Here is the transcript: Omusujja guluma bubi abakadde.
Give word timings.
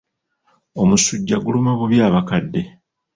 Omusujja 0.81 1.37
guluma 1.43 1.71
bubi 1.79 1.97
abakadde. 2.07 2.61